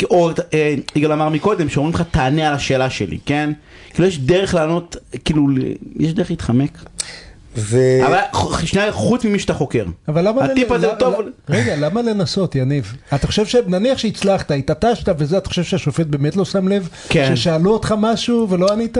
או 0.03 0.29
אה, 0.53 0.75
יגאל 0.95 1.11
אמר 1.11 1.29
מקודם 1.29 1.69
שאומרים 1.69 1.93
לך 1.93 2.03
תענה 2.11 2.47
על 2.47 2.53
השאלה 2.53 2.89
שלי, 2.89 3.17
כן? 3.25 3.51
כאילו 3.93 4.07
יש 4.07 4.19
דרך 4.19 4.53
לענות, 4.53 4.95
כאילו 5.25 5.47
יש 5.99 6.13
דרך 6.13 6.29
להתחמק. 6.29 6.77
ו... 7.57 7.77
אבל 8.05 8.19
שנייה, 8.65 8.91
חוץ 8.91 9.25
ממי 9.25 9.39
שאתה 9.39 9.53
חוקר. 9.53 9.85
אבל 10.07 10.27
למה... 10.27 10.45
הטיפ 10.45 10.71
הזה 10.71 10.87
הוא 10.87 10.95
טוב. 10.95 11.15
רגע, 11.49 11.75
למה 11.75 12.01
לנסות, 12.01 12.55
יניב? 12.55 12.93
אתה 13.15 13.27
חושב 13.27 13.45
שנניח 13.45 13.97
שהצלחת, 13.97 14.51
התעטשת 14.51 15.15
וזה, 15.17 15.37
אתה 15.37 15.49
חושב 15.49 15.63
שהשופט 15.63 16.05
באמת 16.05 16.35
לא 16.35 16.45
שם 16.45 16.67
לב? 16.67 16.89
כן. 17.09 17.35
ששאלו 17.35 17.73
אותך 17.73 17.95
משהו 17.97 18.47
ולא 18.49 18.67
ענית? 18.73 18.97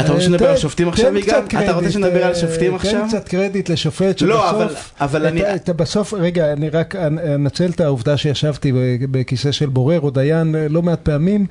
אתה 0.00 0.12
רוצה 0.12 0.24
שנדבר 0.24 0.50
על 0.50 0.56
שופטים 0.56 0.88
עכשיו, 0.88 1.16
יגאל? 1.16 1.40
אתה 1.64 1.72
רוצה 1.72 1.90
שנדבר 1.90 2.24
על 2.24 2.34
שופטים 2.34 2.74
עכשיו? 2.74 2.92
תן 2.92 3.08
קצת 3.08 3.28
קרדיט 3.28 3.68
לשופט 3.68 4.18
שבסוף... 4.18 4.24
לא, 4.24 4.74
אבל 5.00 5.26
אני... 5.26 5.42
בסוף, 5.76 6.14
רגע, 6.14 6.52
אני 6.52 6.68
רק 6.68 6.96
אנצל 7.34 7.70
את 7.70 7.80
העובדה 7.80 8.16
שישבתי 8.16 8.72
בכיסא 9.10 9.52
של 9.52 9.68
בורר 9.68 10.00
או 10.00 10.10
דיין 10.10 10.54
לא 10.70 10.82
מעט 10.82 11.00
פעמים. 11.02 11.46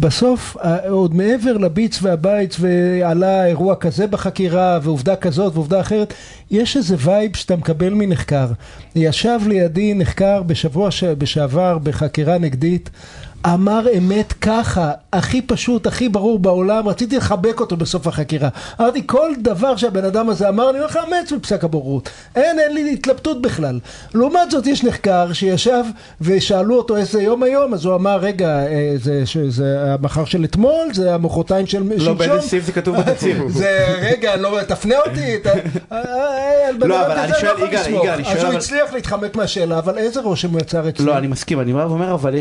בסוף, 0.00 0.56
עוד 0.88 1.14
מעבר 1.14 1.56
ל 1.56 1.64
bits 1.64 1.98
וה 2.02 2.17
bytes 2.17 2.56
ועלה 2.60 3.46
אירוע 3.46 3.74
כזה 3.76 4.06
בחקירה 4.06 4.78
ועובדה 4.82 5.16
כזאת 5.16 5.54
ועובדה 5.54 5.80
אחרת, 5.80 6.14
יש 6.50 6.76
איזה 6.76 6.96
vibe 6.98 7.36
שאתה 7.36 7.56
מקבל 7.56 7.94
מנחקר. 7.94 8.46
ישב 8.94 9.40
לידי 9.46 9.94
נחקר 9.94 10.42
בשבוע 10.42 10.90
ש... 10.90 11.04
בשעבר 11.04 11.78
בחקירה 11.78 12.38
נגדית, 12.38 12.90
אמר 13.54 13.86
אמת 13.98 14.32
ככה, 14.32 14.92
הכי 15.12 15.42
פשוט, 15.42 15.86
הכי 15.86 16.08
ברור 16.08 16.38
בעולם, 16.38 16.88
רציתי 16.88 17.16
לחבק 17.16 17.60
אותו 17.60 17.76
בסוף 17.76 18.06
החקירה. 18.06 18.48
אמרתי, 18.80 19.02
כל 19.06 19.32
דבר 19.38 19.76
שהבן 19.76 20.04
אדם 20.04 20.28
הזה 20.28 20.48
אמר, 20.48 20.70
אני 20.70 20.78
הולך 20.78 20.96
לאמץ 20.96 21.32
בפסק 21.32 21.64
הבוררות. 21.64 22.08
אין, 22.36 22.58
אין 22.58 22.74
לי 22.74 22.92
התלבטות 22.92 23.42
בכלל. 23.42 23.80
לעומת 24.14 24.50
זאת, 24.50 24.66
יש 24.66 24.84
נחקר 24.84 25.32
שישב 25.32 25.84
ושאלו 26.20 26.76
אותו 26.76 26.96
איזה 26.96 27.22
יום 27.22 27.42
היום, 27.42 27.74
אז 27.74 27.84
הוא 27.84 27.94
אמר, 27.94 28.16
רגע, 28.16 28.48
אה, 28.48 28.94
זה, 29.02 29.22
זה 29.48 29.94
המחר 29.94 30.24
של 30.24 30.44
אתמול, 30.44 30.88
זה 30.92 31.14
המחרתיים 31.14 31.66
של 31.66 31.82
שלשום. 31.92 32.06
לא, 32.06 32.14
באיזה 32.14 32.48
סעיף 32.48 32.66
זה 32.66 32.72
כתוב 32.72 32.96
בתצהיר. 32.96 33.48
זה, 33.48 33.96
רגע, 34.00 34.36
לא, 34.36 34.58
תפנה 34.68 34.94
אותי. 35.06 35.36
לא, 36.78 37.06
אבל 37.06 37.18
אני 37.18 37.32
שואל, 37.40 37.68
יגאל, 37.68 37.90
יגאל, 37.90 38.14
אני 38.14 38.24
שואל... 38.24 38.36
אז 38.36 38.44
הוא 38.44 38.52
הצליח 38.52 38.92
להתחמק 38.92 39.36
מהשאלה, 39.36 39.78
אבל 39.78 39.98
איזה 39.98 40.20
רושם 40.20 40.50
הוא 40.50 40.60
יצר 40.60 40.88
אצלו? 40.88 41.06
לא, 41.06 41.18
אני 41.18 41.26
מסכים, 41.26 41.60
אני 41.60 41.72
בא 41.72 41.78
ואומר, 41.78 42.14
אבל 42.14 42.34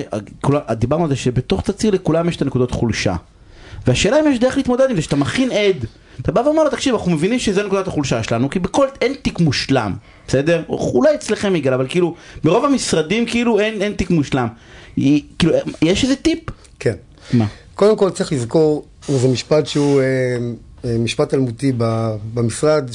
דיברנו 0.71 1.03
על 1.03 1.09
זה 1.09 1.15
שבתוך 1.15 1.61
תצהיר 1.61 1.93
לכולם 1.93 2.29
יש 2.29 2.35
את 2.35 2.41
הנקודות 2.41 2.71
חולשה. 2.71 3.15
והשאלה 3.87 4.19
אם 4.19 4.31
יש 4.31 4.39
דרך 4.39 4.57
להתמודד 4.57 4.89
עם 4.89 4.95
זה, 4.95 5.01
שאתה 5.01 5.15
מכין 5.15 5.51
עד. 5.51 5.85
אתה 6.21 6.31
בא 6.31 6.39
ואומר 6.39 6.63
לו, 6.63 6.69
תקשיב, 6.69 6.95
אנחנו 6.95 7.11
מבינים 7.11 7.39
שזה 7.39 7.63
נקודת 7.63 7.87
החולשה 7.87 8.23
שלנו, 8.23 8.49
כי 8.49 8.59
בכל, 8.59 8.87
אין 9.01 9.13
תיק 9.21 9.39
מושלם, 9.39 9.93
בסדר? 10.27 10.63
אולי 10.69 11.15
אצלכם 11.15 11.55
יגאל, 11.55 11.73
אבל 11.73 11.85
כאילו, 11.89 12.15
ברוב 12.43 12.65
המשרדים 12.65 13.25
כאילו 13.25 13.59
אין, 13.59 13.81
אין 13.81 13.93
תיק 13.93 14.09
מושלם. 14.09 14.47
כאילו, 14.95 15.53
יש 15.81 16.03
איזה 16.03 16.15
טיפ? 16.15 16.39
כן. 16.79 16.95
מה? 17.33 17.45
קודם 17.75 17.97
כל 17.97 18.09
צריך 18.09 18.33
לזכור, 18.33 18.85
זה 19.07 19.27
משפט 19.27 19.67
שהוא 19.67 20.01
אה, 20.01 20.05
אה, 20.85 20.97
משפט 20.99 21.33
אלמותי 21.33 21.71
במשרד, 22.33 22.89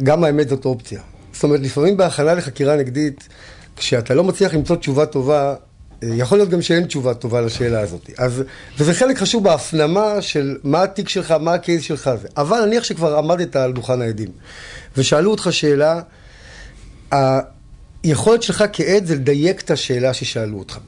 שגם 0.00 0.24
האמת 0.24 0.48
זאת 0.48 0.64
אופציה. 0.64 1.00
זאת 1.32 1.44
אומרת, 1.44 1.60
לפעמים 1.60 1.96
בהכנה 1.96 2.34
לחקירה 2.34 2.76
נגדית, 2.76 3.28
כשאתה 3.76 4.14
לא 4.14 4.24
מצליח 4.24 4.54
למצוא 4.54 4.76
תשובה 4.76 5.06
טובה, 5.06 5.54
יכול 6.02 6.38
להיות 6.38 6.50
גם 6.50 6.62
שאין 6.62 6.84
תשובה 6.84 7.14
טובה 7.14 7.40
לשאלה 7.40 7.80
הזאת. 7.80 8.10
אז, 8.18 8.42
וזה 8.78 8.94
חלק 8.94 9.18
חשוב 9.18 9.44
בהפנמה 9.44 10.22
של 10.22 10.56
מה 10.64 10.82
התיק 10.82 11.08
שלך, 11.08 11.30
מה 11.30 11.54
הקייס 11.54 11.82
שלך. 11.82 12.10
אבל 12.36 12.64
נניח 12.64 12.84
שכבר 12.84 13.16
עמדת 13.18 13.56
על 13.56 13.72
דוכן 13.72 14.02
העדים, 14.02 14.28
ושאלו 14.96 15.30
אותך 15.30 15.48
שאלה, 15.50 16.00
היכולת 18.02 18.42
שלך 18.42 18.64
כעד 18.72 19.06
זה 19.06 19.14
לדייק 19.14 19.60
את 19.60 19.70
השאלה 19.70 20.14
ששאלו 20.14 20.58
אותך. 20.58 20.78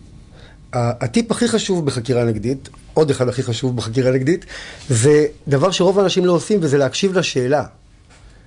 הטיפ 0.72 1.30
הכי 1.30 1.48
חשוב 1.48 1.86
בחקירה 1.86 2.24
נגדית, 2.24 2.68
עוד 2.94 3.10
אחד 3.10 3.28
הכי 3.28 3.42
חשוב 3.42 3.76
בחקירה 3.76 4.10
נגדית, 4.10 4.44
זה 4.88 5.26
דבר 5.48 5.70
שרוב 5.70 5.98
האנשים 5.98 6.24
לא 6.24 6.32
עושים, 6.32 6.58
וזה 6.62 6.78
להקשיב 6.78 7.18
לשאלה. 7.18 7.64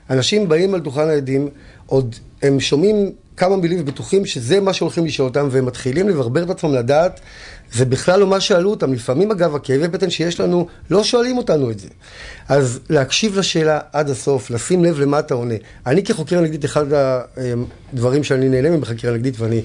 אנשים 0.10 0.50
באים 0.50 0.74
על 0.74 0.80
דוכן 0.80 1.10
העדים, 1.10 1.50
עוד 1.86 2.16
הם 2.42 2.60
שומעים 2.60 3.12
כמה 3.38 3.58
מילים 3.58 3.80
ובטוחים 3.82 4.26
שזה 4.26 4.60
מה 4.60 4.74
שהולכים 4.74 5.06
לשאול 5.06 5.28
אותם, 5.28 5.48
והם 5.52 5.66
מתחילים 5.66 6.10
לברבר 6.10 6.44
את 6.44 6.50
עצמם 6.50 6.74
לדעת, 6.74 7.20
זה 7.74 7.86
בכלל 7.86 8.20
לא 8.20 8.28
מה 8.28 8.40
שאלו 8.40 8.70
אותם. 8.70 8.94
לפעמים, 8.94 9.32
אגב, 9.32 9.56
הכאבי 9.56 9.88
בטן 9.88 10.10
שיש 10.10 10.40
לנו, 10.40 10.68
לא 10.90 11.04
שואלים 11.04 11.38
אותנו 11.38 11.72
את 11.72 11.80
זה. 11.80 11.88
אז 12.50 12.80
להקשיב 12.90 13.40
לשאלה 13.40 13.80
עד 13.94 14.10
הסוף, 14.10 14.50
לשים 14.50 14.84
לב 14.84 15.00
למה 15.00 15.20
אתה 15.20 15.34
עונה. 15.34 15.56
אני 15.86 16.04
כחוקר 16.04 16.42
נגדית, 16.42 16.66
אחד 16.66 16.86
הדברים 17.94 18.24
שאני 18.24 18.50
נהנה 18.50 18.70
מהם 18.70 18.82
בחקירה 18.82 19.14
נגדית, 19.14 19.40
ואני, 19.40 19.62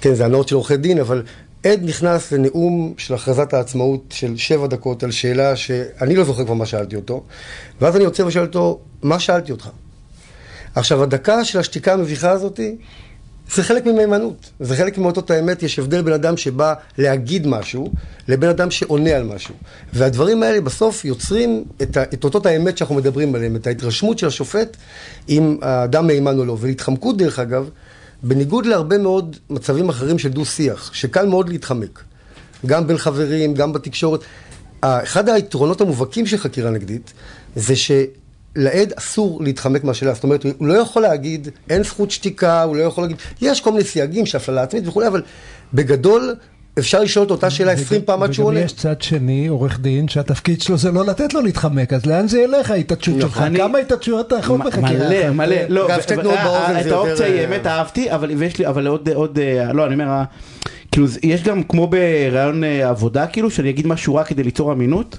כן, 0.00 0.14
זה 0.14 0.24
הנאות 0.24 0.48
של 0.48 0.54
עורכי 0.54 0.76
דין, 0.76 0.98
אבל 0.98 1.22
עד 1.64 1.80
נכנס 1.82 2.32
לנאום 2.32 2.94
של 2.98 3.14
הכרזת 3.14 3.54
העצמאות 3.54 4.04
של 4.10 4.36
שבע 4.36 4.66
דקות 4.66 5.02
על 5.02 5.10
שאלה 5.10 5.56
שאני 5.56 6.16
לא 6.16 6.24
זוכר 6.24 6.44
כבר 6.44 6.54
מה 6.54 6.66
שאלתי 6.66 6.96
אותו, 6.96 7.22
ואז 7.80 7.96
אני 7.96 8.04
עוצר 8.04 8.26
ושואל 8.26 8.44
אותו, 8.44 8.80
מה 9.02 9.20
שאלתי 9.20 9.52
אותך? 9.52 9.68
עכשיו, 10.74 11.02
הדקה 11.02 11.44
של 11.44 11.58
השתיקה 11.58 11.92
המביכה 11.92 12.30
הזאתי, 12.30 12.76
זה 13.54 13.62
חלק 13.62 13.86
ממהימנות, 13.86 14.50
זה 14.60 14.76
חלק 14.76 14.98
מאותות 14.98 15.30
האמת, 15.30 15.62
יש 15.62 15.78
הבדל 15.78 16.02
בין 16.02 16.14
אדם 16.14 16.36
שבא 16.36 16.74
להגיד 16.98 17.46
משהו, 17.46 17.92
לבין 18.28 18.50
אדם 18.50 18.70
שעונה 18.70 19.10
על 19.10 19.22
משהו. 19.22 19.54
והדברים 19.92 20.42
האלה 20.42 20.60
בסוף 20.60 21.04
יוצרים 21.04 21.64
את, 21.82 21.96
ה, 21.96 22.02
את 22.02 22.24
אותות 22.24 22.46
האמת 22.46 22.78
שאנחנו 22.78 22.94
מדברים 22.94 23.34
עליהם, 23.34 23.56
את 23.56 23.66
ההתרשמות 23.66 24.18
של 24.18 24.26
השופט 24.26 24.76
אם 25.28 25.58
האדם 25.62 26.06
מהימן 26.06 26.38
או 26.38 26.44
לא. 26.44 26.56
ולהתחמקות, 26.60 27.16
דרך 27.16 27.38
אגב, 27.38 27.70
בניגוד 28.22 28.66
להרבה 28.66 28.98
מאוד 28.98 29.36
מצבים 29.50 29.88
אחרים 29.88 30.18
של 30.18 30.28
דו-שיח, 30.28 30.90
שקל 30.94 31.26
מאוד 31.26 31.48
להתחמק, 31.48 32.02
גם 32.66 32.86
בין 32.86 32.98
חברים, 32.98 33.54
גם 33.54 33.72
בתקשורת. 33.72 34.20
אחד 34.80 35.28
היתרונות 35.28 35.80
המובהקים 35.80 36.26
של 36.26 36.36
חקירה 36.36 36.70
נגדית, 36.70 37.12
זה 37.56 37.76
ש... 37.76 37.90
לעד 38.56 38.92
אסור 38.96 39.42
להתחמק 39.42 39.84
מהשאלה, 39.84 40.14
זאת 40.14 40.24
אומרת, 40.24 40.44
הוא 40.58 40.66
לא 40.66 40.74
יכול 40.74 41.02
להגיד, 41.02 41.48
אין 41.70 41.82
זכות 41.82 42.10
שתיקה, 42.10 42.62
הוא 42.62 42.76
לא 42.76 42.82
יכול 42.82 43.04
להגיד, 43.04 43.16
יש 43.40 43.60
כל 43.60 43.72
מיני 43.72 43.84
סייגים 43.84 44.26
של 44.26 44.36
הפללה 44.36 44.62
עצמית 44.62 44.88
וכולי, 44.88 45.06
אבל 45.06 45.22
בגדול, 45.74 46.34
אפשר 46.80 47.00
לשאול 47.00 47.26
את 47.26 47.30
אותה 47.30 47.50
שאלה 47.50 47.72
עשרים 47.72 48.02
פעם 48.04 48.22
עד 48.22 48.32
שהוא 48.32 48.46
עונה. 48.46 48.58
וגם 48.58 48.66
יש 48.66 48.72
צד 48.72 49.02
שני, 49.02 49.46
עורך 49.46 49.80
דין, 49.80 50.08
שהתפקיד 50.08 50.62
שלו 50.62 50.78
זה 50.78 50.92
לא 50.92 51.06
לתת 51.06 51.34
לו 51.34 51.40
להתחמק, 51.40 51.92
אז 51.92 52.06
לאן 52.06 52.28
זה 52.28 52.40
ילך 52.40 52.70
ההתעטשות 52.70 53.20
שלך? 53.20 53.44
כמה 53.56 53.78
התעטשויות 53.78 54.26
אתה 54.26 54.36
יכול 54.36 54.60
בחקירה? 54.66 55.08
מלא, 55.08 55.30
מלא, 55.30 55.56
לא, 55.68 55.88
גם 55.90 56.00
שתי 56.00 56.16
תנועות 56.16 56.38
באוזן 56.44 56.82
זה 56.82 56.88
יותר... 56.88 56.88
את 56.88 56.92
האופציה 56.92 57.26
היא 57.26 57.44
אמת 57.44 57.66
אהבתי, 57.66 58.12
אבל 58.66 58.86
עוד, 58.86 59.08
לא, 59.74 59.86
אני 59.86 59.94
אומר, 59.94 60.22
כאילו, 60.92 61.06
יש 61.22 61.42
גם 61.42 61.62
כמו 61.62 61.86
בראיון 61.86 62.64
עבודה, 62.64 63.26
כאילו, 63.26 63.50
שאני 63.50 63.70
אגיד 63.70 63.86
משהו 63.86 64.14
רע 64.14 64.24
כדי 64.24 64.42
ליצור 64.42 64.72
אמינות. 64.72 65.18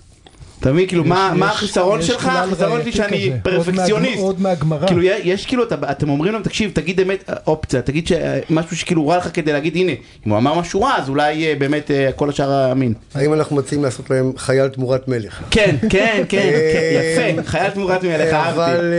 אתה 0.62 0.72
מבין, 0.72 0.88
כאילו, 0.88 1.04
מה 1.04 1.50
החיסרון 1.50 2.02
שלך? 2.02 2.26
החיסרון 2.26 2.82
שלי 2.82 2.92
שאני 2.92 3.32
פרפקציוניסט. 3.44 4.22
עוד 4.22 4.42
מהגמרא. 4.42 4.88
כאילו, 4.88 5.02
יש 5.04 5.46
כאילו, 5.46 5.64
אתם 5.92 6.10
אומרים 6.10 6.34
להם, 6.34 6.44
תקשיב, 6.44 6.72
תגיד 6.74 7.00
אמת, 7.00 7.30
אופציה, 7.48 7.82
תגיד 7.82 8.10
משהו 8.50 8.78
שכאילו 8.78 9.08
רע 9.08 9.18
לך 9.18 9.30
כדי 9.34 9.54
להגיד, 9.54 9.76
הנה, 9.76 9.92
אם 10.28 10.32
הוא 10.32 10.38
אמר 10.38 10.60
משהו 10.60 10.82
רע, 10.82 10.96
אז 10.98 11.10
אולי 11.10 11.56
באמת 11.56 11.92
כל 12.16 12.30
השאר 12.30 12.72
אמין. 12.72 12.94
האם 13.16 13.34
אנחנו 13.34 13.56
מציעים 13.56 13.84
לעשות 13.84 14.10
להם 14.10 14.32
חייל 14.38 14.68
תמורת 14.68 15.08
מלך? 15.08 15.42
כן, 15.52 15.76
כן, 15.90 16.24
כן, 16.30 16.52
יפה, 16.94 17.44
חייל 17.44 17.70
תמורת 17.70 18.04
מלך, 18.04 18.34
אהבתי. 18.34 18.62
אבל 18.62 18.94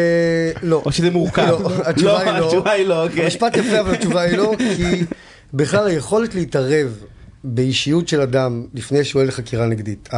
לא. 0.63 0.83
או 0.85 0.93
שזה 0.93 1.11
מורכב. 1.11 1.57
לא, 1.97 2.21
התשובה 2.23 2.71
היא 2.73 2.87
לא. 2.87 3.07
המשפט 3.17 3.57
יפה, 3.57 3.81
אבל 3.81 3.95
התשובה 3.95 4.21
היא 4.21 4.37
לא, 4.37 4.55
כי 4.59 5.05
בכלל 5.55 5.87
היכולת 5.87 6.35
להתערב 6.35 6.97
באישיות 7.45 8.09
של 8.09 8.21
אדם 8.21 8.67
לפני 8.75 9.05
שהוא 9.05 9.21
עולה 9.21 9.29
לחקירה 9.29 9.67
נגדית. 9.67 10.09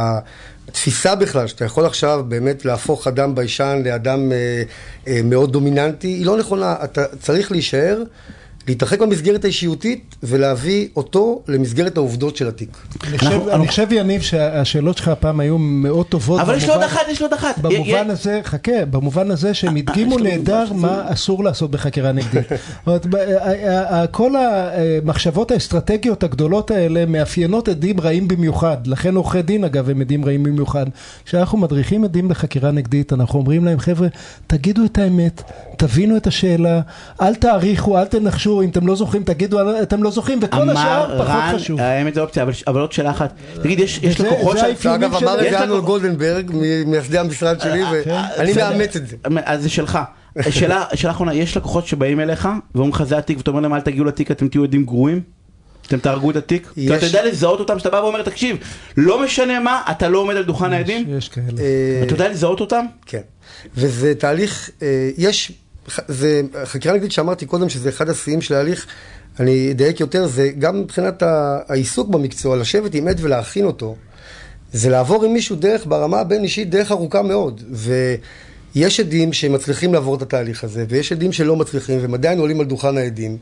התפיסה 0.67 1.15
בכלל 1.15 1.47
שאתה 1.47 1.65
יכול 1.65 1.85
עכשיו 1.85 2.25
באמת 2.27 2.65
להפוך 2.65 3.07
אדם 3.07 3.35
ביישן 3.35 3.81
לאדם 3.85 4.31
אה, 4.31 4.63
אה, 5.07 5.21
מאוד 5.23 5.51
דומיננטי 5.53 6.07
היא 6.07 6.25
לא 6.25 6.37
נכונה, 6.37 6.75
אתה 6.83 7.05
צריך 7.19 7.51
להישאר 7.51 8.03
להתרחק 8.67 8.99
במסגרת 8.99 9.43
האישיותית 9.43 10.15
ולהביא 10.23 10.87
אותו 10.95 11.41
למסגרת 11.47 11.97
העובדות 11.97 12.35
של 12.35 12.47
התיק. 12.47 12.77
אני 13.53 13.67
חושב, 13.67 13.87
יניב, 13.91 14.21
שהשאלות 14.21 14.97
שלך 14.97 15.07
הפעם 15.07 15.39
היו 15.39 15.57
מאוד 15.57 16.05
טובות. 16.05 16.41
אבל 16.41 16.57
יש 16.57 16.67
לו 16.67 16.73
עוד 16.73 16.83
אחת, 16.83 17.01
יש 17.09 17.21
לו 17.21 17.27
עוד 17.27 17.33
אחת. 17.33 17.57
במובן 17.59 18.09
הזה, 18.09 18.39
חכה, 18.43 18.85
במובן 18.89 19.31
הזה 19.31 19.53
שהם 19.53 19.75
הדגימו 19.75 20.17
נהדר 20.19 20.73
מה 20.73 21.03
אסור 21.05 21.43
לעשות 21.43 21.71
בחקירה 21.71 22.11
נגדית. 22.11 22.47
כל 24.11 24.31
המחשבות 24.35 25.51
האסטרטגיות 25.51 26.23
הגדולות 26.23 26.71
האלה 26.71 27.05
מאפיינות 27.05 27.67
עדים 27.67 27.99
רעים 27.99 28.27
במיוחד. 28.27 28.77
לכן 28.87 29.15
עורכי 29.15 29.41
דין, 29.41 29.63
אגב, 29.63 29.89
הם 29.89 30.01
עדים 30.01 30.25
רעים 30.25 30.43
במיוחד. 30.43 30.85
כשאנחנו 31.25 31.57
מדריכים 31.57 32.03
עדים 32.03 32.31
לחקירה 32.31 32.71
נגדית, 32.71 33.13
אנחנו 33.13 33.39
אומרים 33.39 33.65
להם, 33.65 33.79
חבר'ה, 33.79 34.07
תגידו 34.47 34.85
את 34.85 34.97
האמת, 34.97 35.43
תבינו 35.77 36.17
את 36.17 36.27
השאלה, 36.27 36.81
אל 37.21 37.35
תעריכו, 37.35 37.97
אל 37.97 38.05
תנחשו. 38.05 38.54
אם 38.61 38.69
אתם 38.69 38.87
לא 38.87 38.95
זוכרים, 38.95 39.23
תגידו, 39.23 39.81
אתם 39.81 40.03
לא 40.03 40.11
זוכרים, 40.11 40.39
וכל 40.41 40.69
השאר 40.69 41.23
פחות 41.23 41.41
חשוב. 41.55 41.79
אמר 41.79 41.89
רן, 41.89 41.95
האמת 41.97 42.13
זה 42.13 42.21
אופציה, 42.21 42.45
אבל 42.67 42.81
עוד 42.81 42.91
שאלה 42.91 43.11
אחת. 43.11 43.33
תגיד, 43.63 43.79
יש 43.79 44.19
לקוחות 44.19 44.57
ש... 44.57 44.85
אגב, 44.85 45.15
אמר 45.15 45.45
את 45.45 45.51
זה 45.51 45.63
אנול 45.63 45.81
גולדנברג, 45.81 46.51
ממייסדי 46.53 47.17
המשרד 47.17 47.59
שלי, 47.59 47.83
אה, 47.83 48.27
ואני 48.37 48.53
מאמץ 48.53 48.95
את 48.95 49.07
זה. 49.07 49.15
אז 49.45 49.63
זה 49.63 49.69
שלך. 49.69 49.99
שאלה 50.49 50.83
אחרונה, 51.09 51.33
יש 51.33 51.57
לקוחות 51.57 51.87
שבאים 51.87 52.19
אליך, 52.19 52.49
ואומרים 52.75 52.93
לך 52.93 53.03
זה 53.03 53.17
התיק, 53.17 53.37
ואתה 53.37 53.51
אומר 53.51 53.61
להם 53.61 53.73
אל 53.73 53.81
תגיעו 53.81 54.05
לתיק, 54.05 54.31
אתם 54.31 54.47
תהיו 54.47 54.63
עדים 54.63 54.85
גרועים? 54.85 55.21
אתם 55.87 55.97
תהרגו 55.97 56.31
את 56.31 56.35
התיק? 56.35 56.73
אתה 56.97 57.05
יודע 57.05 57.25
לזהות 57.25 57.59
אותם, 57.59 57.79
שאתה 57.79 57.89
בא 57.89 57.97
ואומר, 57.97 58.21
תקשיב, 58.21 58.57
לא 58.97 59.23
משנה 59.23 59.59
מה, 59.59 59.81
אתה 59.91 60.09
לא 60.09 60.19
עומד 60.19 60.35
על 60.35 60.43
דוכן 60.43 60.73
העדים? 60.73 61.05
יש 61.17 61.29
כאלה. 61.29 61.47
אתה 62.03 62.13
יודע 62.13 62.29
לזהות 62.29 62.59
אותם? 62.59 62.85
כן. 63.05 63.21
וזה 63.75 64.15
תהליך, 64.15 64.69
יש... 65.17 65.51
זה 66.07 66.41
חקירה 66.65 66.95
נגדית 66.95 67.11
שאמרתי 67.11 67.45
קודם 67.45 67.69
שזה 67.69 67.89
אחד 67.89 68.09
השיאים 68.09 68.41
של 68.41 68.53
ההליך, 68.53 68.87
אני 69.39 69.71
אדייק 69.71 69.99
יותר, 69.99 70.27
זה 70.27 70.49
גם 70.59 70.79
מבחינת 70.79 71.23
העיסוק 71.67 72.09
במקצוע, 72.09 72.57
לשבת 72.57 72.93
עם 72.93 73.07
עד 73.07 73.19
ולהכין 73.21 73.65
אותו, 73.65 73.95
זה 74.73 74.89
לעבור 74.89 75.25
עם 75.25 75.33
מישהו 75.33 75.55
דרך 75.55 75.85
ברמה 75.85 76.19
הבין 76.19 76.43
אישית 76.43 76.69
דרך 76.69 76.91
ארוכה 76.91 77.21
מאוד. 77.21 77.63
יש 78.75 78.99
עדים 78.99 79.33
שמצליחים 79.33 79.93
לעבור 79.93 80.15
את 80.15 80.21
התהליך 80.21 80.63
הזה, 80.63 80.85
ויש 80.89 81.11
עדים 81.11 81.31
שלא 81.31 81.55
מצליחים, 81.55 81.99
והם 82.01 82.13
עדיין 82.13 82.39
עולים 82.39 82.59
על 82.59 82.65
דוכן 82.65 82.97
העדים, 82.97 83.37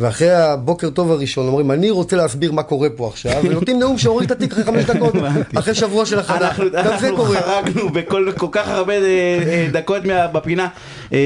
ואחרי 0.00 0.30
הבוקר 0.30 0.90
טוב 0.90 1.10
הראשון 1.10 1.46
אומרים, 1.46 1.70
אני 1.70 1.90
רוצה 1.90 2.16
להסביר 2.16 2.52
מה 2.52 2.62
קורה 2.62 2.90
פה 2.90 3.08
עכשיו, 3.08 3.42
ונותנים 3.44 3.78
נאום 3.78 3.98
שהוריד 3.98 4.30
את 4.30 4.36
התיק 4.36 4.52
אחרי 4.52 4.64
חמש 4.64 4.84
דקות, 4.84 5.14
אחרי 5.58 5.74
שבוע 5.74 6.06
של 6.06 6.18
הכנה, 6.18 6.36
אנחנו 6.36 6.64
גם 6.64 6.70
זה 6.72 6.80
אנחנו 7.08 7.16
קורה. 7.16 7.40
חרגנו 7.40 7.88
בכל 7.88 8.32
כל 8.36 8.46
כך 8.52 8.68
הרבה 8.68 8.92
אה, 8.92 8.98
אה, 9.46 9.68
דקות 9.72 10.04
מה- 10.04 10.26
בפינה. 10.26 10.68
אה, 11.12 11.18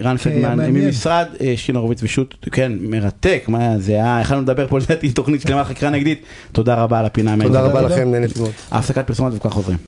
רן 0.00 0.16
פלדמן. 0.16 0.70
ממשרד 0.70 1.26
שינה 1.56 1.78
הורוביץ 1.78 2.02
ושות', 2.02 2.34
כן, 2.52 2.72
מרתק, 2.80 3.44
מה 3.48 3.78
זה 3.78 3.92
היה, 3.92 4.18
יכלנו 4.20 4.42
לדבר 4.42 4.68
פה 4.68 4.78
לדעתי 4.78 5.10
תוכנית 5.12 5.40
שלמה 5.40 5.64
חקירה 5.64 5.90
נגדית. 5.90 6.22
תודה 6.52 6.74
רבה 6.74 6.98
על 6.98 7.06
הפינה. 7.06 7.34
תודה. 7.42 7.60
רבה 7.60 7.82
לכם, 7.82 8.10
נהניתי 8.10 8.40
מאוד. 8.40 8.50
הפסקת 8.70 9.06
פרסומות 9.06 9.32
וכך 9.36 9.50
חוזרים. 9.52 9.74